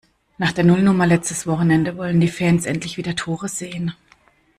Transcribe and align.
Nach 0.39 0.51
der 0.51 0.63
Nullnummer 0.63 1.05
letztes 1.05 1.45
Wochenende 1.45 1.95
wollen 1.95 2.19
die 2.19 2.27
Fans 2.27 2.65
endlich 2.65 2.97
wieder 2.97 3.15
Tore 3.15 3.47
sehen. 3.49 3.93